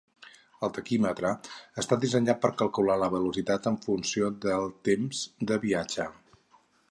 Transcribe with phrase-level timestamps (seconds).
[0.67, 1.33] El taquímetre
[1.81, 6.09] està dissenyat per calcular la velocitat en funció del temps de viatge.